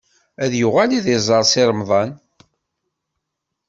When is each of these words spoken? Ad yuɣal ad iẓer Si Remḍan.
Ad 0.43 0.53
yuɣal 0.59 0.91
ad 0.97 1.05
iẓer 1.15 1.43
Si 1.51 1.63
Remḍan. 1.69 2.11